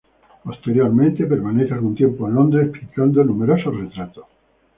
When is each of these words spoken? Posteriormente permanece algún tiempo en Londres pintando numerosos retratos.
Posteriormente 0.43 1.27
permanece 1.27 1.75
algún 1.75 1.93
tiempo 1.93 2.27
en 2.27 2.33
Londres 2.33 2.71
pintando 2.71 3.23
numerosos 3.23 3.77
retratos. 3.81 4.25